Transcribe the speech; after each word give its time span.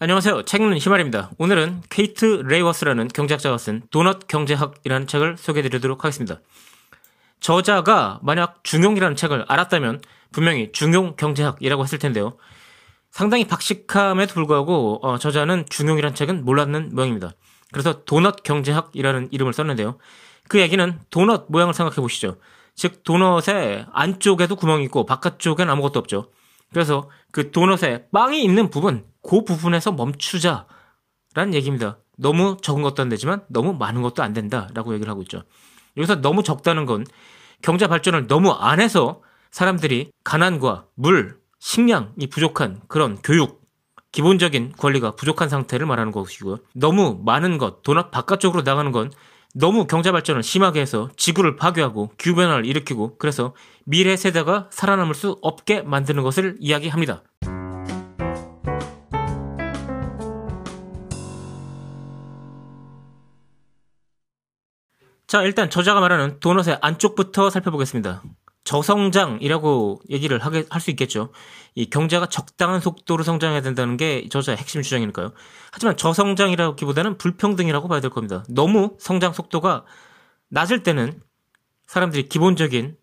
안녕하세요. 0.00 0.44
책 0.44 0.60
읽는 0.60 0.78
희말입니다. 0.78 1.32
오늘은 1.38 1.82
케이트 1.90 2.24
레이워스라는 2.24 3.08
경제학자가 3.08 3.58
쓴 3.58 3.82
도넛 3.90 4.28
경제학이라는 4.28 5.08
책을 5.08 5.36
소개해드리도록 5.36 6.04
하겠습니다. 6.04 6.40
저자가 7.40 8.20
만약 8.22 8.62
중용이라는 8.62 9.16
책을 9.16 9.46
알았다면 9.48 10.00
분명히 10.30 10.70
중용 10.70 11.16
경제학이라고 11.16 11.82
했을 11.82 11.98
텐데요. 11.98 12.36
상당히 13.10 13.48
박식함에도 13.48 14.34
불구하고 14.34 15.00
어, 15.02 15.18
저자는 15.18 15.64
중용이라는 15.68 16.14
책은 16.14 16.44
몰랐는 16.44 16.90
모양입니다. 16.94 17.32
그래서 17.72 18.04
도넛 18.04 18.44
경제학이라는 18.44 19.30
이름을 19.32 19.52
썼는데요. 19.52 19.98
그 20.46 20.60
얘기는 20.60 21.00
도넛 21.10 21.46
모양을 21.48 21.74
생각해 21.74 21.96
보시죠. 21.96 22.36
즉 22.76 23.02
도넛의 23.02 23.86
안쪽에도 23.92 24.54
구멍이 24.54 24.84
있고 24.84 25.06
바깥쪽엔 25.06 25.68
아무것도 25.68 25.98
없죠. 25.98 26.30
그래서 26.72 27.10
그 27.32 27.50
도넛에 27.50 28.06
빵이 28.12 28.44
있는 28.44 28.70
부분, 28.70 29.04
그 29.28 29.44
부분에서 29.44 29.92
멈추자라는 29.92 31.52
얘기입니다. 31.52 31.98
너무 32.16 32.56
적은 32.62 32.82
것도 32.82 33.02
안 33.02 33.10
되지만 33.10 33.42
너무 33.48 33.74
많은 33.74 34.00
것도 34.00 34.22
안 34.22 34.32
된다라고 34.32 34.94
얘기를 34.94 35.10
하고 35.10 35.20
있죠. 35.20 35.42
여기서 35.98 36.22
너무 36.22 36.42
적다는 36.42 36.86
건 36.86 37.04
경제 37.60 37.86
발전을 37.86 38.26
너무 38.26 38.52
안 38.52 38.80
해서 38.80 39.20
사람들이 39.50 40.10
가난과 40.24 40.86
물, 40.94 41.36
식량이 41.58 42.28
부족한 42.30 42.80
그런 42.88 43.18
교육, 43.22 43.60
기본적인 44.12 44.72
권리가 44.78 45.14
부족한 45.16 45.50
상태를 45.50 45.86
말하는 45.86 46.10
것이고요. 46.10 46.60
너무 46.74 47.20
많은 47.22 47.58
것, 47.58 47.82
도넛 47.82 48.10
바깥쪽으로 48.10 48.62
나가는 48.62 48.90
건 48.92 49.10
너무 49.54 49.86
경제 49.86 50.10
발전을 50.10 50.42
심하게 50.42 50.80
해서 50.80 51.10
지구를 51.16 51.56
파괴하고 51.56 52.12
기후변화를 52.16 52.64
일으키고 52.64 53.18
그래서 53.18 53.54
미래 53.84 54.16
세대가 54.16 54.68
살아남을 54.70 55.14
수 55.14 55.36
없게 55.42 55.82
만드는 55.82 56.22
것을 56.22 56.56
이야기합니다. 56.60 57.24
자, 65.28 65.42
일단 65.42 65.68
저자가 65.68 66.00
말하는 66.00 66.40
도넛의 66.40 66.78
안쪽부터 66.80 67.50
살펴보겠습니다. 67.50 68.22
저성장이라고 68.64 70.00
얘기를 70.10 70.38
하게 70.38 70.64
할 70.70 70.80
수 70.80 70.90
있겠죠. 70.90 71.32
이 71.74 71.90
경제가 71.90 72.26
적당한 72.26 72.80
속도로 72.80 73.22
성장해야 73.22 73.60
된다는 73.60 73.98
게 73.98 74.26
저자의 74.30 74.56
핵심 74.56 74.80
주장이니까요. 74.80 75.32
하지만 75.70 75.98
저성장이라기보다는 75.98 77.18
불평등이라고 77.18 77.88
봐야 77.88 78.00
될 78.00 78.10
겁니다. 78.10 78.42
너무 78.48 78.96
성장 78.98 79.34
속도가 79.34 79.84
낮을 80.48 80.82
때는 80.82 81.20
사람들이 81.86 82.28
기본적인 82.28 82.96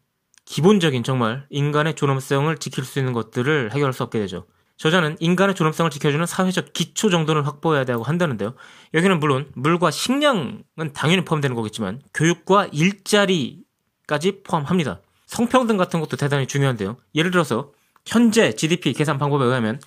기본적인 0.45 1.03
정말 1.03 1.45
인간의 1.51 1.95
존엄성을 1.95 2.55
지킬 2.57 2.85
수 2.85 2.97
있는 2.97 3.13
것들을 3.13 3.71
해결할 3.71 3.93
수 3.93 4.01
없게 4.01 4.19
되죠. 4.19 4.47
저자는 4.77 5.15
인간의 5.19 5.55
존엄성을 5.55 5.89
지켜주는 5.89 6.25
사회적 6.25 6.73
기초 6.73 7.09
정도는 7.09 7.43
확보해야 7.43 7.85
되고 7.85 8.03
한다는데요. 8.03 8.55
여기는 8.93 9.19
물론 9.19 9.49
물과 9.55 9.91
식량은 9.91 10.63
당연히 10.93 11.23
포함되는 11.23 11.55
거겠지만 11.55 12.01
교육과 12.13 12.67
일자리까지 12.71 14.43
포함합니다. 14.43 14.99
성평등 15.27 15.77
같은 15.77 15.99
것도 15.99 16.17
대단히 16.17 16.45
중요한데요. 16.45 16.97
예를 17.15 17.31
들어서 17.31 17.71
현재 18.05 18.53
GDP 18.53 18.93
계산 18.93 19.17
방법에 19.17 19.45
의하면 19.45 19.79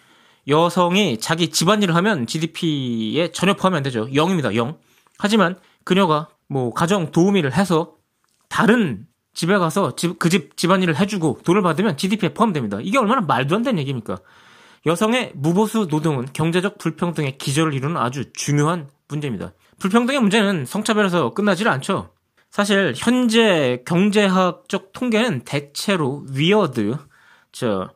여성이 0.49 1.21
자기 1.21 1.49
집안일을 1.51 1.95
하면 1.97 2.27
GDP에 2.27 3.33
전혀 3.33 3.55
포함이 3.55 3.77
안 3.77 3.83
되죠. 3.83 4.07
0입니다. 4.07 4.55
0. 4.55 4.79
하지만 5.19 5.59
그녀가 5.85 6.29
뭐 6.49 6.73
가정 6.73 7.11
도우미를 7.13 7.53
해서 7.53 7.95
다른 8.49 9.07
집에 9.35 9.57
가서 9.59 9.95
그 10.19 10.29
집 10.31 10.57
집안일을 10.57 10.97
해주고 10.99 11.41
돈을 11.45 11.61
받으면 11.63 11.99
GDP에 11.99 12.33
포함됩니다. 12.33 12.79
이게 12.81 12.99
얼마나 12.99 13.21
말도 13.21 13.55
안 13.55 13.63
되는 13.63 13.79
얘기입니까? 13.79 14.17
여성의 14.87 15.33
무보수 15.35 15.87
노동은 15.91 16.27
경제적 16.33 16.79
불평등의 16.79 17.39
기저를 17.39 17.75
이루는 17.75 17.97
아주 17.97 18.33
중요한 18.33 18.89
문제입니다. 19.09 19.53
불평등의 19.79 20.21
문제는 20.21 20.67
성차별에서 20.67 21.35
끝나질 21.35 21.69
않죠. 21.69 22.13
사실 22.51 22.95
현재 22.97 23.83
경제학적 23.87 24.93
통계는 24.93 25.41
대체로 25.45 26.25
위어드, 26.31 26.97
저 27.53 27.91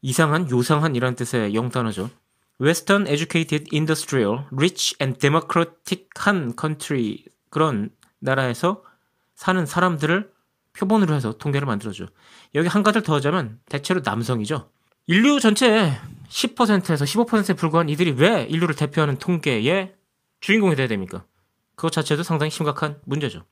이상한, 0.00 0.50
요상한 0.50 0.94
이란 0.96 1.14
뜻의 1.14 1.54
영단어죠. 1.54 2.10
Western 2.60 3.06
Educated 3.06 3.70
Industrial, 3.72 4.44
Rich 4.52 4.96
and 5.00 5.18
Democratic한 5.18 6.54
country 6.58 7.24
그런 7.50 7.90
나라에서 8.20 8.82
사는 9.34 9.66
사람들을 9.66 10.30
표본으로 10.74 11.14
해서 11.14 11.32
통계를 11.32 11.66
만들어줘. 11.66 12.06
여기 12.54 12.68
한 12.68 12.82
가지를 12.82 13.02
더 13.02 13.14
하자면 13.16 13.58
대체로 13.68 14.00
남성이죠. 14.04 14.70
인류 15.06 15.40
전체의 15.40 15.98
10%에서 16.28 17.04
15%에 17.04 17.54
불과한 17.54 17.88
이들이 17.88 18.12
왜 18.12 18.44
인류를 18.44 18.76
대표하는 18.76 19.18
통계의 19.18 19.94
주인공이 20.40 20.76
돼야 20.76 20.86
됩니까? 20.86 21.24
그것 21.74 21.90
자체도 21.90 22.22
상당히 22.22 22.50
심각한 22.50 23.00
문제죠. 23.04 23.44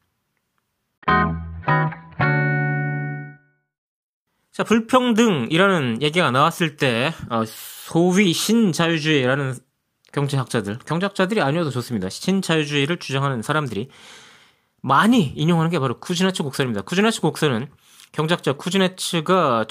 자, 4.52 4.64
불평등이라는 4.64 6.02
얘기가 6.02 6.30
나왔을 6.30 6.76
때, 6.76 7.12
어, 7.30 7.44
소위 7.46 8.32
신자유주의라는 8.32 9.54
경제학자들, 10.12 10.78
경제학자들이 10.80 11.40
아니어도 11.40 11.70
좋습니다. 11.70 12.08
신자유주의를 12.08 12.98
주장하는 12.98 13.42
사람들이 13.42 13.88
많이 14.82 15.22
인용하는 15.22 15.70
게 15.70 15.78
바로 15.78 15.98
쿠즈네츠 15.98 16.42
곡선입니다. 16.42 16.82
쿠즈네츠 16.82 17.20
곡선은 17.20 17.68
경제학자 18.12 18.52
쿠즈네츠가 18.52 19.66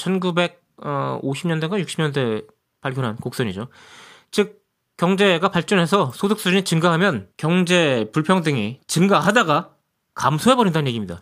1950년대인가 0.81 1.83
60년대 1.83 2.47
발견한 2.81 3.15
곡선이죠. 3.17 3.67
즉, 4.31 4.59
경제가 4.97 5.49
발전해서 5.49 6.11
소득 6.13 6.39
수준이 6.39 6.63
증가하면 6.63 7.29
경제 7.37 8.09
불평등이 8.11 8.81
증가하다가 8.85 9.71
감소해 10.13 10.55
버린다는 10.57 10.87
얘기입니다. 10.87 11.21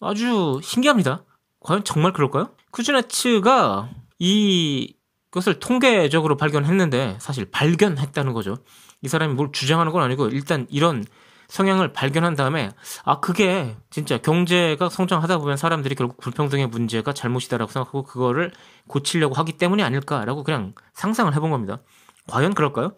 아주 0.00 0.60
신기합니다. 0.62 1.24
과연 1.60 1.82
정말 1.82 2.12
그럴까요? 2.12 2.50
쿠즈네츠가 2.70 3.90
이것을 4.18 5.58
통계적으로 5.58 6.36
발견했는데 6.36 7.16
사실 7.18 7.50
발견했다는 7.50 8.32
거죠. 8.32 8.58
이 9.02 9.08
사람이 9.08 9.34
뭘 9.34 9.50
주장하는 9.52 9.90
건 9.90 10.02
아니고 10.02 10.28
일단 10.28 10.66
이런 10.70 11.04
성향을 11.48 11.92
발견한 11.92 12.34
다음에 12.34 12.70
아 13.04 13.20
그게 13.20 13.76
진짜 13.90 14.18
경제가 14.18 14.90
성장하다 14.90 15.38
보면 15.38 15.56
사람들이 15.56 15.94
결국 15.94 16.18
불평등의 16.18 16.66
문제가 16.66 17.12
잘못이다라고 17.14 17.72
생각하고 17.72 18.02
그거를 18.04 18.52
고치려고 18.86 19.34
하기 19.34 19.52
때문이 19.54 19.82
아닐까라고 19.82 20.44
그냥 20.44 20.74
상상을 20.92 21.34
해본 21.34 21.50
겁니다. 21.50 21.80
과연 22.28 22.54
그럴까요? 22.54 22.96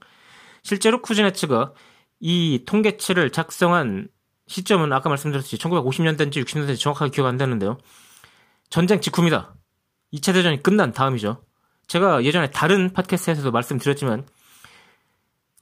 실제로 0.62 1.00
쿠즈네츠가 1.00 1.72
이 2.18 2.64
통계치를 2.66 3.30
작성한 3.30 4.08
시점은 4.48 4.92
아까 4.92 5.08
말씀드렸듯이 5.08 5.56
1950년대인지 5.56 6.44
60년대인지 6.44 6.80
정확하게 6.80 7.12
기억 7.12 7.28
안 7.28 7.36
나는데요. 7.36 7.78
전쟁 8.68 9.00
직후입니다. 9.00 9.54
2차 10.12 10.34
대전이 10.34 10.62
끝난 10.62 10.92
다음이죠. 10.92 11.44
제가 11.86 12.24
예전에 12.24 12.50
다른 12.50 12.92
팟캐스트에서도 12.92 13.48
말씀드렸지만 13.52 14.26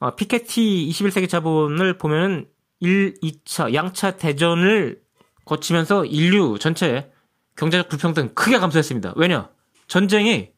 어, 0.00 0.14
피케티 0.14 0.88
21세기 0.91 1.29
자본을 1.29 1.99
보면은 1.99 2.46
1, 2.80 3.14
2차, 3.22 3.75
양차 3.75 4.12
대전을 4.12 5.00
거치면서 5.44 6.04
인류 6.04 6.58
전체의 6.58 7.10
경제적 7.56 7.88
불평등 7.88 8.34
크게 8.34 8.58
감소했습니다. 8.58 9.14
왜냐? 9.16 9.50
전쟁이 9.86 10.50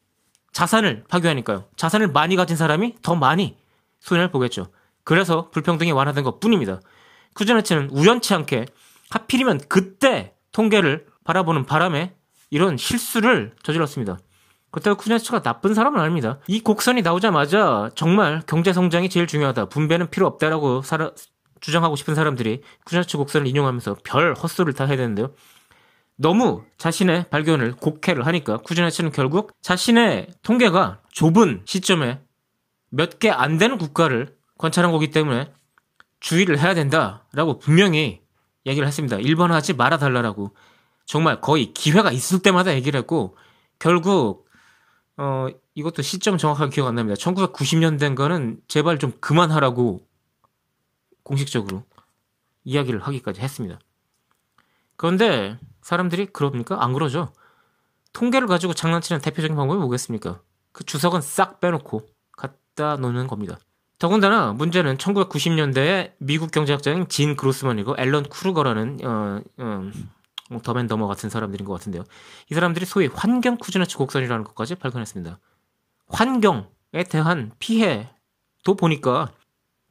자산을 0.51 1.05
파괴하니까요. 1.07 1.65
자산을 1.77 2.09
많이 2.09 2.35
가진 2.35 2.57
사람이 2.57 2.95
더 3.01 3.15
많이 3.15 3.57
손해를 3.99 4.31
보겠죠. 4.31 4.67
그래서 5.03 5.49
불평등이 5.51 5.91
완화된 5.91 6.23
것 6.23 6.39
뿐입니다. 6.39 6.81
쿠즈네츠는 7.33 7.89
우연치 7.91 8.33
않게 8.33 8.65
하필이면 9.09 9.61
그때 9.69 10.35
통계를 10.51 11.07
바라보는 11.23 11.65
바람에 11.65 12.13
이런 12.49 12.77
실수를 12.77 13.53
저질렀습니다. 13.63 14.19
그때가 14.71 14.95
쿠즈네츠가 14.95 15.41
나쁜 15.41 15.73
사람은 15.73 15.99
아닙니다. 15.99 16.39
이 16.47 16.61
곡선이 16.61 17.01
나오자마자 17.01 17.89
정말 17.95 18.41
경제 18.47 18.73
성장이 18.73 19.09
제일 19.09 19.27
중요하다. 19.27 19.65
분배는 19.65 20.09
필요 20.11 20.27
없다라고 20.27 20.81
사라, 20.81 21.11
주장하고 21.61 21.95
싶은 21.95 22.15
사람들이 22.15 22.61
쿠즈네츠 22.85 23.17
곡선을 23.17 23.47
인용하면서 23.47 23.97
별 24.03 24.33
헛소리를 24.33 24.73
다 24.73 24.85
해야 24.85 24.97
되는데요. 24.97 25.33
너무 26.17 26.63
자신의 26.77 27.29
발견을 27.29 27.73
곡해를 27.77 28.25
하니까 28.27 28.57
쿠즈네츠는 28.57 29.11
결국 29.11 29.51
자신의 29.61 30.27
통계가 30.43 31.01
좁은 31.11 31.61
시점에 31.65 32.21
몇 32.89 33.19
개 33.19 33.29
안 33.31 33.57
되는 33.57 33.77
국가를 33.77 34.35
관찰한 34.57 34.91
거기 34.91 35.09
때문에 35.11 35.51
주의를 36.19 36.59
해야 36.59 36.73
된다라고 36.73 37.57
분명히 37.59 38.21
얘기를 38.65 38.87
했습니다. 38.87 39.17
일본화하지 39.17 39.73
말아달라고. 39.73 40.53
정말 41.05 41.41
거의 41.41 41.73
기회가 41.73 42.11
있을 42.11 42.39
때마다 42.39 42.73
얘기를 42.75 42.97
했고 42.99 43.35
결국 43.79 44.47
어 45.17 45.47
이것도 45.73 46.01
시점 46.03 46.37
정확하게 46.37 46.69
기억 46.71 46.87
안 46.87 46.95
납니다. 46.95 47.15
1990년대인 47.19 48.15
거는 48.15 48.59
제발 48.67 48.99
좀 48.99 49.13
그만하라고 49.19 50.01
공식적으로 51.23 51.83
이야기를 52.63 53.01
하기까지 53.01 53.41
했습니다. 53.41 53.79
그런데 54.95 55.57
사람들이 55.81 56.27
그럽니까? 56.27 56.83
안 56.83 56.93
그러죠. 56.93 57.33
통계를 58.13 58.47
가지고 58.47 58.73
장난치는 58.73 59.21
대표적인 59.21 59.55
방법이 59.55 59.79
뭐겠습니까? 59.79 60.41
그 60.71 60.83
주석은 60.83 61.21
싹 61.21 61.59
빼놓고 61.59 62.07
갖다 62.37 62.97
놓는 62.97 63.27
겁니다. 63.27 63.57
더군다나 63.99 64.53
문제는 64.53 64.97
1990년대에 64.97 66.13
미국 66.17 66.51
경제학자인 66.51 67.07
진 67.07 67.35
그로스만이고 67.35 67.95
앨런 67.99 68.23
쿠르거라는 68.23 68.97
어, 69.03 69.41
어, 69.57 69.91
더맨 70.63 70.87
더머 70.87 71.07
같은 71.07 71.29
사람들인 71.29 71.65
것 71.65 71.73
같은데요. 71.73 72.03
이 72.49 72.53
사람들이 72.53 72.85
소위 72.85 73.07
환경 73.07 73.57
쿠즈네츠 73.57 73.97
곡선이라는 73.97 74.43
것까지 74.43 74.75
발견했습니다. 74.75 75.39
환경에 76.07 77.03
대한 77.09 77.51
피해도 77.59 78.75
보니까 78.77 79.31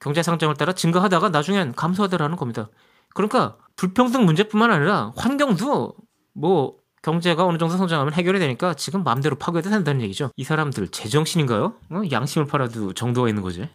경제 0.00 0.23
상장을 0.23 0.55
따라 0.56 0.73
증가하다가 0.73 1.29
나중엔 1.29 1.75
감소하더라는 1.75 2.37
겁니다. 2.37 2.69
그러니까 3.14 3.56
불평등 3.76 4.25
문제뿐만 4.25 4.70
아니라 4.70 5.12
환경도 5.17 5.94
뭐 6.35 6.76
경제가 7.02 7.47
어느 7.47 7.58
정도 7.58 7.76
성장하면 7.76 8.12
해결이 8.12 8.38
되니까 8.38 8.75
지금 8.75 9.05
마음대로 9.05 9.37
파괴도 9.37 9.70
된다는 9.70 10.02
얘기죠. 10.02 10.31
이 10.37 10.44
사람들 10.44 10.88
제정신인가요? 10.88 11.75
어? 11.91 12.02
양심을 12.11 12.47
팔아도 12.47 12.93
정도가 12.93 13.29
있는 13.29 13.43
거지. 13.43 13.69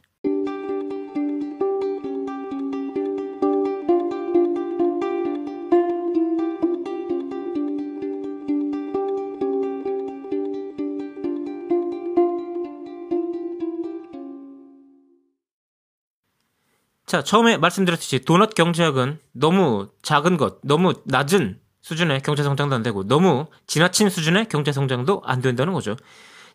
자, 17.05 17.23
처음에 17.23 17.57
말씀드렸듯이 17.57 18.19
도넛 18.25 18.55
경제학은 18.55 19.19
너무 19.31 19.89
작은 20.01 20.37
것, 20.37 20.59
너무 20.63 20.93
낮은 21.05 21.59
수준의 21.81 22.23
경제 22.23 22.41
성장도 22.41 22.75
안 22.75 22.81
되고 22.81 23.07
너무 23.07 23.45
지나친 23.67 24.09
수준의 24.09 24.49
경제 24.49 24.71
성장도 24.71 25.21
안 25.23 25.41
된다는 25.41 25.73
거죠. 25.73 25.95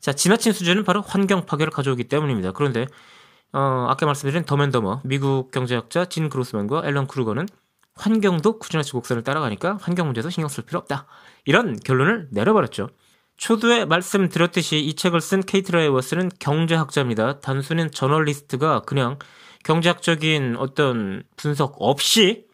자, 0.01 0.13
지나친 0.13 0.53
수준은 0.53 0.83
바로 0.83 1.03
환경 1.03 1.47
파괴를 1.47 1.71
가져오기 1.71 2.05
때문입니다. 2.05 2.51
그런데 2.53 2.87
어, 3.53 3.87
아까 3.89 4.07
말씀드린 4.07 4.45
더맨더머 4.45 5.03
미국 5.05 5.53
경제학자 5.53 6.07
진 6.07 6.29
그로스맨과 6.29 6.83
앨런 6.85 7.07
크루거는 7.07 7.47
환경도 7.95 8.59
쿠즈네츠 8.59 8.93
곡선을 8.93 9.23
따라가니까 9.23 9.79
환경 9.81 10.07
문제도 10.07 10.31
신경 10.31 10.49
쓸 10.49 10.65
필요 10.65 10.79
없다. 10.81 11.07
이런 11.45 11.77
결론을 11.79 12.29
내려버렸죠. 12.33 12.89
초두에 13.37 13.85
말씀드렸듯이 13.85 14.81
이 14.81 14.95
책을 14.95 15.21
쓴 15.21 15.43
케이트 15.43 15.71
라이워스는 15.73 16.31
경제학자입니다. 16.41 17.41
단순히 17.41 17.91
저널리스트가 17.91 18.81
그냥 18.81 19.19
경제학적인 19.65 20.57
어떤 20.59 21.23
분석 21.37 21.77
없이 21.79 22.47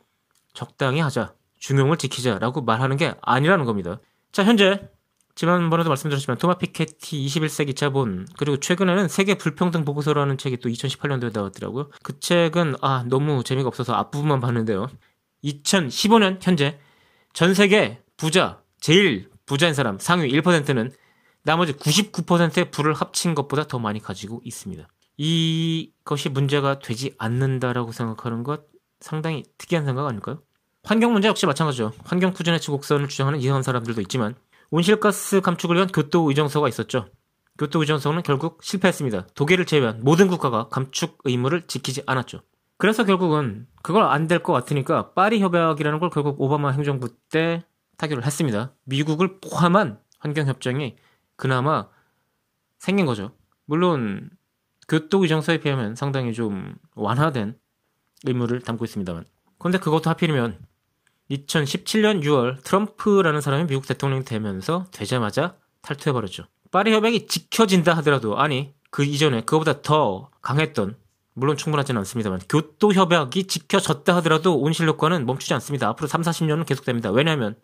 적당히 0.55 1.00
하자. 1.00 1.35
중용을 1.58 1.97
지키자라고 1.97 2.62
말하는 2.62 2.97
게 2.97 3.14
아니라는 3.23 3.64
겁니다. 3.64 3.99
자, 4.32 4.44
현재 4.44 4.88
지난번에도 5.35 5.91
말씀드렸지만 5.91 6.38
토마 6.38 6.55
피케티 6.55 7.26
21세기 7.26 7.76
자본 7.76 8.26
그리고 8.38 8.58
최근에는 8.58 9.06
세계 9.08 9.35
불평등 9.35 9.85
보고서라는 9.85 10.38
책이 10.38 10.58
또 10.58 10.70
2018년도에 10.70 11.35
나왔더라고요. 11.35 11.91
그 12.03 12.19
책은 12.19 12.76
아 12.81 13.05
너무 13.06 13.44
재미가 13.44 13.69
없어서 13.69 13.93
앞부분만 13.94 14.41
봤는데요. 14.41 14.88
2015년 15.44 16.38
현재 16.41 16.79
전 17.35 17.52
세계 17.52 18.00
부자 18.17 18.62
제일 18.81 19.29
부자인 19.44 19.75
사람 19.75 19.99
상위 19.99 20.29
1%는 20.32 20.91
나머지 21.43 21.75
99%의 21.75 22.70
부를 22.70 22.94
합친 22.94 23.35
것보다 23.35 23.64
더 23.64 23.79
많이 23.79 24.00
가지고 24.00 24.41
있습니다. 24.43 24.88
이것이 25.16 26.28
문제가 26.28 26.78
되지 26.78 27.14
않는다라고 27.18 27.92
생각하는 27.92 28.42
것 28.42 28.64
상당히 29.00 29.44
특이한 29.58 29.84
생각 29.84 30.06
아닐까요? 30.06 30.42
환경 30.84 31.12
문제 31.12 31.28
역시 31.28 31.46
마찬가지죠. 31.46 31.92
환경 32.04 32.32
푸진해치 32.32 32.70
곡선을 32.70 33.08
주장하는 33.08 33.40
이상한 33.40 33.62
사람들도 33.62 34.00
있지만 34.02 34.34
온실가스 34.70 35.40
감축을 35.40 35.76
위한 35.76 35.88
교토 35.88 36.28
의정서가 36.28 36.68
있었죠. 36.68 37.06
교토 37.58 37.80
의정서는 37.80 38.22
결국 38.22 38.62
실패했습니다. 38.62 39.28
독일을 39.34 39.64
제외한 39.64 40.00
모든 40.02 40.28
국가가 40.28 40.68
감축 40.68 41.18
의무를 41.24 41.66
지키지 41.66 42.02
않았죠. 42.06 42.40
그래서 42.78 43.04
결국은 43.04 43.66
그걸 43.82 44.02
안 44.04 44.28
될 44.28 44.42
것 44.42 44.52
같으니까 44.52 45.12
파리 45.14 45.40
협약이라는 45.40 45.98
걸 45.98 46.10
결국 46.10 46.40
오바마 46.40 46.70
행정부 46.72 47.08
때 47.30 47.64
타결을 47.96 48.26
했습니다. 48.26 48.74
미국을 48.84 49.40
포함한 49.40 49.98
환경 50.18 50.46
협정이 50.46 50.96
그나마 51.36 51.88
생긴 52.78 53.06
거죠. 53.06 53.32
물론 53.64 54.28
교토 54.88 55.23
의정서에 55.23 55.59
비하면 55.59 55.97
상당히 55.97 56.33
좀 56.33 56.77
완화된 56.94 57.59
의무를 58.25 58.61
담고 58.61 58.85
있습니다만. 58.85 59.25
그런데 59.59 59.79
그것도 59.79 60.11
하필이면 60.11 60.59
2017년 61.31 62.23
6월 62.23 62.62
트럼프라는 62.62 63.41
사람이 63.41 63.67
미국 63.67 63.87
대통령이 63.87 64.25
되면서 64.25 64.87
되자마자 64.93 65.56
탈퇴해버렸죠. 65.83 66.44
파리 66.71 66.93
협약이 66.93 67.27
지켜진다 67.27 67.94
하더라도 67.99 68.38
아니 68.38 68.75
그 68.91 69.05
이전에 69.05 69.41
그거보다 69.41 69.83
더 69.83 70.31
강했던 70.43 70.97
물론 71.35 71.56
충분하지는 71.56 71.99
않습니다만 72.00 72.41
교토 72.49 72.93
협약이 72.93 73.47
지켜졌다 73.47 74.17
하더라도 74.17 74.59
온실 74.59 74.88
효과는 74.88 75.27
멈추지 75.27 75.53
않습니다. 75.55 75.88
앞으로 75.88 76.06
3, 76.09 76.23
40년은 76.23 76.65
계속됩니다. 76.65 77.11
왜냐하면 77.11 77.56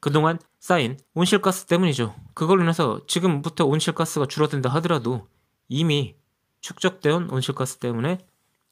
그동안 0.00 0.38
쌓인 0.60 0.96
온실가스 1.14 1.66
때문이죠. 1.66 2.14
그걸로 2.34 2.62
인해서 2.62 3.00
지금부터 3.06 3.66
온실가스가 3.66 4.26
줄어든다 4.26 4.70
하더라도 4.70 5.28
이미 5.68 6.14
축적된 6.60 7.30
온실가스 7.30 7.78
때문에 7.78 8.18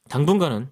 당분간은 0.09 0.71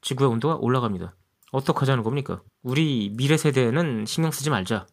지구의 0.00 0.30
온도가 0.30 0.56
올라갑니다. 0.56 1.14
어떻게 1.52 1.78
하자는 1.80 2.02
겁니까? 2.02 2.42
우리 2.62 3.12
미래 3.14 3.36
세대는 3.36 4.06
신경 4.06 4.30
쓰지 4.30 4.50
말자. 4.50 4.86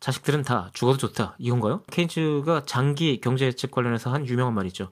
자식들은 0.00 0.42
다 0.42 0.70
죽어도 0.72 0.96
좋다. 0.96 1.36
이건가요? 1.38 1.82
케인즈가 1.90 2.64
장기 2.64 3.20
경제 3.20 3.44
예측 3.46 3.70
관련해서 3.70 4.10
한 4.12 4.26
유명한 4.26 4.54
말이 4.54 4.68
있죠. 4.68 4.90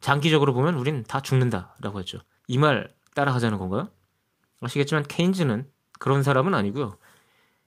장기적으로 0.00 0.52
보면 0.52 0.74
우린 0.74 1.04
다 1.04 1.20
죽는다라고 1.22 1.98
했죠. 2.00 2.18
이 2.48 2.58
말 2.58 2.94
따라 3.14 3.32
하자는 3.34 3.56
건가요? 3.58 3.88
아시겠지만 4.60 5.04
케인즈는 5.04 5.66
그런 5.98 6.22
사람은 6.22 6.52
아니고요. 6.54 6.98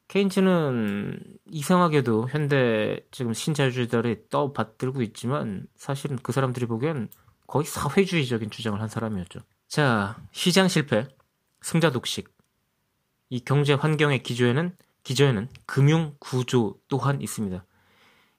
케인즈는 0.07 1.19
이상하게도 1.51 2.29
현대 2.29 2.99
지금 3.11 3.33
신자유주의들이 3.33 4.29
떠받들고 4.29 5.01
있지만 5.01 5.65
사실은 5.75 6.17
그 6.21 6.31
사람들이 6.31 6.67
보기엔 6.67 7.09
거의 7.49 7.65
사회주의적인 7.65 8.51
주장을 8.51 8.79
한 8.79 8.87
사람이었죠. 8.87 9.39
자, 9.67 10.21
시장 10.31 10.67
실패, 10.67 11.07
승자 11.61 11.91
독식. 11.91 12.31
이 13.29 13.39
경제 13.39 13.73
환경의 13.73 14.21
기조에는 14.21 14.75
기조에는 15.03 15.49
금융 15.65 16.15
구조 16.19 16.79
또한 16.87 17.21
있습니다. 17.21 17.65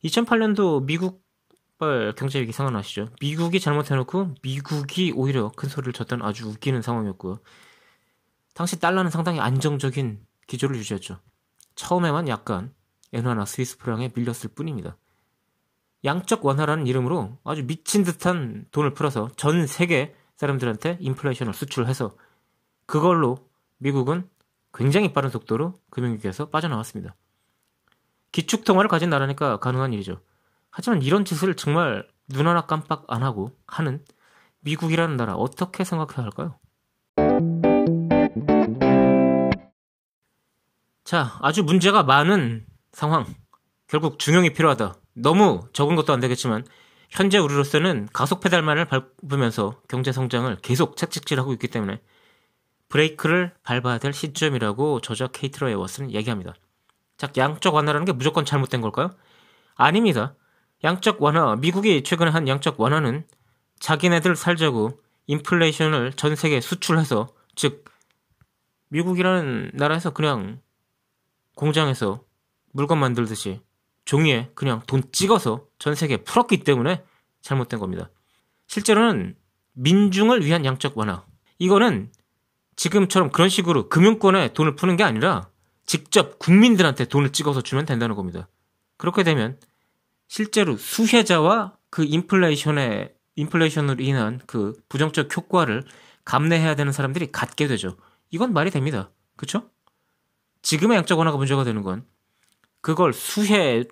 2008년도 0.04 0.84
미국발 0.84 2.14
경제 2.16 2.40
위기 2.40 2.52
상황 2.52 2.76
아시죠? 2.76 3.08
미국이 3.20 3.58
잘못해놓고 3.58 4.36
미국이 4.42 5.12
오히려 5.16 5.50
큰 5.56 5.68
소리를 5.68 5.92
쳤던 5.92 6.22
아주 6.22 6.48
웃기는 6.48 6.80
상황이었고요. 6.80 7.40
당시 8.54 8.78
달러는 8.78 9.10
상당히 9.10 9.40
안정적인 9.40 10.24
기조를 10.46 10.76
유지했죠. 10.76 11.18
처음에만 11.74 12.28
약간 12.28 12.72
엔화나 13.12 13.44
스위스 13.44 13.76
프랑에 13.76 14.12
밀렸을 14.14 14.50
뿐입니다. 14.54 14.96
양적 16.04 16.44
완화라는 16.44 16.86
이름으로 16.86 17.38
아주 17.44 17.66
미친 17.66 18.04
듯한 18.04 18.66
돈을 18.70 18.94
풀어서 18.94 19.30
전 19.36 19.66
세계 19.66 20.14
사람들한테 20.36 20.98
인플레이션을 21.00 21.52
수출해서 21.52 22.12
그걸로 22.86 23.48
미국은 23.78 24.28
굉장히 24.72 25.12
빠른 25.12 25.30
속도로 25.30 25.74
금융위기에서 25.90 26.48
빠져나왔습니다. 26.48 27.14
기축통화를 28.32 28.88
가진 28.88 29.10
나라니까 29.10 29.58
가능한 29.58 29.92
일이죠. 29.92 30.20
하지만 30.70 31.02
이런 31.02 31.24
짓을 31.24 31.54
정말 31.56 32.06
눈 32.28 32.46
하나 32.46 32.66
깜빡 32.66 33.04
안 33.08 33.22
하고 33.22 33.50
하는 33.66 34.04
미국이라는 34.60 35.16
나라 35.16 35.34
어떻게 35.34 35.84
생각해야 35.84 36.24
할까요? 36.24 36.58
자, 41.04 41.38
아주 41.40 41.64
문제가 41.64 42.04
많은 42.04 42.64
상황. 42.92 43.26
결국 43.88 44.20
중용이 44.20 44.52
필요하다. 44.52 44.99
너무 45.14 45.68
적은 45.72 45.96
것도 45.96 46.12
안 46.12 46.20
되겠지만 46.20 46.64
현재 47.10 47.38
우리로서는 47.38 48.08
가속 48.12 48.40
페달만을 48.40 48.86
밟으면서 48.86 49.80
경제 49.88 50.12
성장을 50.12 50.56
계속 50.62 50.96
채찍질하고 50.96 51.52
있기 51.54 51.68
때문에 51.68 52.00
브레이크를 52.88 53.52
밟아야 53.62 53.98
될 53.98 54.12
시점이라고 54.12 55.00
저자 55.00 55.28
케이트러 55.28 55.68
에워스는 55.70 56.12
얘기합니다. 56.12 56.54
자, 57.16 57.28
양적 57.36 57.74
완화라는 57.74 58.04
게 58.04 58.12
무조건 58.12 58.44
잘못된 58.44 58.80
걸까요? 58.80 59.10
아닙니다. 59.74 60.34
양적 60.82 61.22
완화, 61.22 61.56
미국이 61.56 62.02
최근에 62.02 62.30
한 62.30 62.48
양적 62.48 62.80
완화는 62.80 63.24
자기네들 63.78 64.36
살자고 64.36 65.00
인플레이션을 65.26 66.14
전 66.14 66.34
세계에 66.34 66.60
수출해서 66.60 67.28
즉 67.54 67.84
미국이라는 68.88 69.72
나라에서 69.74 70.10
그냥 70.10 70.60
공장에서 71.56 72.24
물건 72.72 72.98
만들듯이 72.98 73.60
종이에 74.10 74.50
그냥 74.56 74.82
돈 74.88 75.04
찍어서 75.12 75.66
전 75.78 75.94
세계에 75.94 76.16
풀었기 76.24 76.64
때문에 76.64 77.04
잘못된 77.42 77.78
겁니다. 77.78 78.10
실제로는 78.66 79.36
민중을 79.74 80.44
위한 80.44 80.64
양적 80.64 80.98
완화. 80.98 81.24
이거는 81.60 82.10
지금처럼 82.74 83.30
그런 83.30 83.48
식으로 83.48 83.88
금융권에 83.88 84.52
돈을 84.52 84.74
푸는 84.74 84.96
게 84.96 85.04
아니라 85.04 85.48
직접 85.86 86.40
국민들한테 86.40 87.04
돈을 87.04 87.30
찍어서 87.30 87.60
주면 87.60 87.86
된다는 87.86 88.16
겁니다. 88.16 88.48
그렇게 88.96 89.22
되면 89.22 89.56
실제로 90.26 90.76
수혜자와 90.76 91.76
그 91.88 92.02
인플레이션에 92.04 93.14
인플레이션으로 93.36 94.02
인한 94.02 94.40
그 94.46 94.72
부정적 94.88 95.36
효과를 95.36 95.84
감내해야 96.24 96.74
되는 96.74 96.92
사람들이 96.92 97.30
갖게 97.30 97.68
되죠. 97.68 97.96
이건 98.30 98.54
말이 98.54 98.72
됩니다. 98.72 99.10
그쵸? 99.36 99.70
지금의 100.62 100.96
양적 100.96 101.16
완화가 101.16 101.38
문제가 101.38 101.62
되는 101.62 101.82
건 101.82 102.04
그걸 102.80 103.12
수혜 103.12 103.84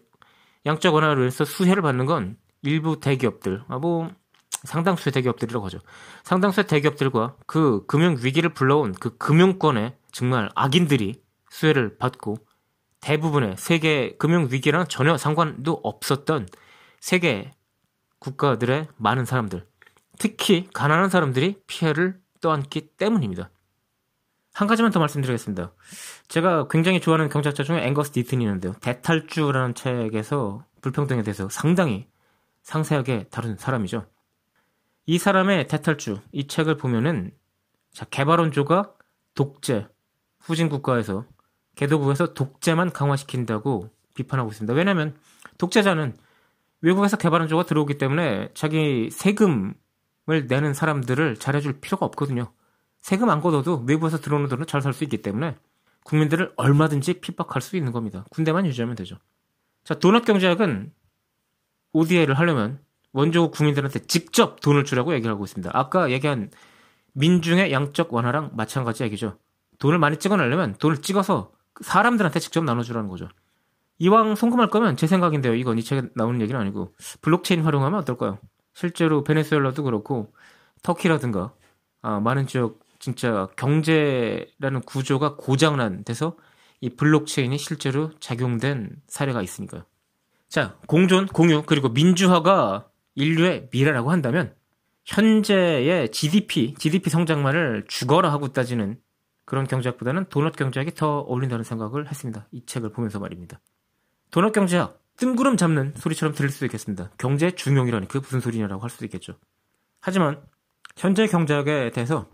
양적 0.68 0.94
완화로 0.94 1.24
해서 1.24 1.44
수혜를 1.44 1.82
받는 1.82 2.06
건 2.06 2.36
일부 2.62 3.00
대기업들, 3.00 3.64
아 3.68 3.78
뭐 3.78 4.10
상당수의 4.64 5.12
대기업들이라고 5.12 5.66
하죠. 5.66 5.78
상당수의 6.24 6.66
대기업들과 6.66 7.36
그 7.46 7.84
금융 7.86 8.16
위기를 8.20 8.52
불러온 8.52 8.92
그 8.92 9.16
금융권의 9.16 9.96
정말 10.12 10.50
악인들이 10.54 11.22
수혜를 11.50 11.98
받고 11.98 12.36
대부분의 13.00 13.54
세계 13.56 14.16
금융 14.18 14.48
위기랑 14.50 14.86
전혀 14.88 15.16
상관도 15.16 15.80
없었던 15.82 16.48
세계 17.00 17.52
국가들의 18.18 18.88
많은 18.96 19.24
사람들, 19.24 19.64
특히 20.18 20.68
가난한 20.74 21.08
사람들이 21.08 21.60
피해를 21.66 22.20
떠안기 22.40 22.96
때문입니다. 22.96 23.50
한 24.58 24.66
가지만 24.66 24.90
더 24.90 24.98
말씀드리겠습니다. 24.98 25.70
제가 26.26 26.66
굉장히 26.66 27.00
좋아하는 27.00 27.28
경제학자 27.28 27.62
중에 27.62 27.86
앵거스 27.86 28.10
디튼이 28.10 28.42
있는데요. 28.42 28.72
대탈주라는 28.80 29.76
책에서 29.76 30.64
불평등에 30.80 31.22
대해서 31.22 31.48
상당히 31.48 32.08
상세하게 32.64 33.28
다룬 33.30 33.56
사람이죠. 33.56 34.06
이 35.06 35.16
사람의 35.16 35.68
대탈주, 35.68 36.18
이 36.32 36.48
책을 36.48 36.76
보면은 36.76 37.30
자, 37.92 38.04
개발원조가 38.06 38.94
독재, 39.36 39.86
후진 40.40 40.68
국가에서 40.68 41.24
개도국에서 41.76 42.34
독재만 42.34 42.90
강화시킨다고 42.90 43.90
비판하고 44.16 44.50
있습니다. 44.50 44.74
왜냐하면 44.74 45.16
독재자는 45.58 46.16
외국에서 46.80 47.16
개발원 47.16 47.48
조가 47.48 47.64
들어오기 47.64 47.96
때문에 47.96 48.48
자기 48.54 49.08
세금을 49.12 49.76
내는 50.48 50.74
사람들을 50.74 51.36
잘해줄 51.36 51.78
필요가 51.80 52.06
없거든요. 52.06 52.50
세금 53.00 53.30
안 53.30 53.40
걷어도 53.40 53.84
외부에서 53.86 54.18
들어오는 54.18 54.48
돈은 54.48 54.66
잘 54.66 54.82
살 54.82 54.92
수 54.92 55.04
있기 55.04 55.22
때문에 55.22 55.56
국민들을 56.04 56.52
얼마든지 56.56 57.20
핍박할 57.20 57.60
수 57.62 57.76
있는 57.76 57.92
겁니다. 57.92 58.24
군대만 58.30 58.66
유지하면 58.66 58.96
되죠. 58.96 59.16
자, 59.84 59.94
도넛 59.94 60.24
경제학은 60.24 60.92
ODA를 61.92 62.38
하려면 62.38 62.80
원조 63.12 63.50
국민들한테 63.50 64.00
직접 64.00 64.60
돈을 64.60 64.84
주라고 64.84 65.14
얘기를 65.14 65.32
하고 65.32 65.44
있습니다. 65.44 65.70
아까 65.74 66.10
얘기한 66.10 66.50
민중의 67.14 67.72
양적 67.72 68.12
완화랑 68.12 68.50
마찬가지 68.54 69.02
얘기죠. 69.04 69.38
돈을 69.78 69.98
많이 69.98 70.18
찍어내려면 70.18 70.74
돈을 70.74 70.98
찍어서 71.02 71.52
사람들한테 71.80 72.40
직접 72.40 72.64
나눠주라는 72.64 73.08
거죠. 73.08 73.28
이왕 73.98 74.34
송금할 74.34 74.68
거면 74.70 74.96
제 74.96 75.06
생각인데요. 75.06 75.54
이건 75.54 75.78
이 75.78 75.82
책에 75.82 76.08
나오는 76.14 76.40
얘기는 76.40 76.58
아니고 76.60 76.94
블록체인 77.22 77.62
활용하면 77.62 77.98
어떨까요? 78.00 78.38
실제로 78.74 79.24
베네수엘라도 79.24 79.82
그렇고 79.82 80.32
터키라든가 80.82 81.52
아, 82.02 82.20
많은 82.20 82.46
지역 82.46 82.78
진짜 82.98 83.48
경제라는 83.56 84.80
구조가 84.84 85.36
고장난 85.36 86.04
데서 86.04 86.36
이 86.80 86.90
블록체인이 86.90 87.56
실제로 87.58 88.10
작용된 88.20 88.96
사례가 89.08 89.42
있으니까요. 89.42 89.84
자, 90.48 90.76
공존, 90.86 91.26
공유, 91.26 91.62
그리고 91.66 91.88
민주화가 91.88 92.88
인류의 93.14 93.68
미래라고 93.72 94.10
한다면 94.10 94.54
현재의 95.04 96.10
GDP, 96.10 96.74
GDP 96.74 97.10
성장만을 97.10 97.84
죽어라 97.88 98.30
하고 98.32 98.52
따지는 98.52 99.00
그런 99.44 99.66
경제학보다는 99.66 100.26
도넛 100.28 100.56
경제학이 100.56 100.94
더 100.94 101.20
어울린다는 101.20 101.64
생각을 101.64 102.08
했습니다. 102.08 102.46
이 102.52 102.64
책을 102.66 102.92
보면서 102.92 103.18
말입니다. 103.18 103.60
도넛 104.30 104.52
경제학, 104.52 105.00
뜬구름 105.16 105.56
잡는 105.56 105.94
소리처럼 105.96 106.34
들릴 106.34 106.50
수도 106.50 106.66
있겠습니다. 106.66 107.10
경제 107.18 107.50
중용이라니 107.50 108.08
그 108.08 108.18
무슨 108.18 108.40
소리냐라고 108.40 108.82
할 108.82 108.90
수도 108.90 109.04
있겠죠. 109.06 109.36
하지만 110.00 110.42
현재 110.96 111.26
경제학에 111.26 111.90
대해서 111.90 112.28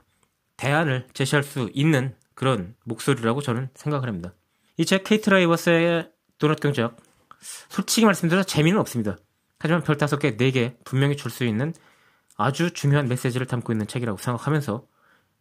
대안을 0.56 1.08
제시할 1.14 1.42
수 1.42 1.70
있는 1.74 2.14
그런 2.34 2.74
목소리라고 2.84 3.40
저는 3.42 3.68
생각을 3.74 4.08
합니다. 4.08 4.32
이 4.76 4.84
책 4.84 5.04
케이트 5.04 5.30
라이버스의 5.30 6.10
도넛 6.38 6.60
경제학 6.60 6.96
솔직히 7.68 8.06
말씀드려서 8.06 8.46
재미는 8.46 8.78
없습니다. 8.80 9.16
하지만 9.58 9.82
별 9.82 9.96
다섯 9.96 10.18
개, 10.18 10.36
네 10.36 10.50
개 10.50 10.76
분명히 10.84 11.16
줄 11.16 11.30
수 11.30 11.44
있는 11.44 11.72
아주 12.36 12.72
중요한 12.72 13.08
메시지를 13.08 13.46
담고 13.46 13.72
있는 13.72 13.86
책이라고 13.86 14.18
생각하면서 14.18 14.86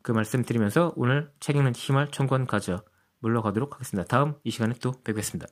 그 0.04 0.12
말씀 0.12 0.44
드리면서 0.44 0.94
오늘 0.96 1.32
책 1.40 1.56
읽는 1.56 1.74
힘을 1.74 2.10
청구한 2.12 2.46
가져 2.46 2.84
물러가도록 3.20 3.74
하겠습니다. 3.74 4.06
다음 4.08 4.36
이 4.44 4.52
시간에 4.52 4.76
또 4.82 4.92
뵙겠습니다. 5.04 5.48